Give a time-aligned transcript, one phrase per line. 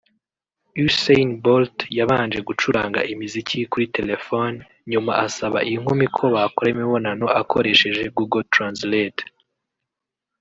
[0.87, 4.57] Usain Bolt yabanje gucuranga imiziki kuri telefone
[4.91, 9.21] nyuma asaba inkumi ko bakora imibonano akoresheje Google Translate